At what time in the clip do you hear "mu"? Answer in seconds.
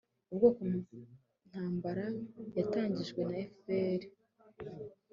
0.69-0.79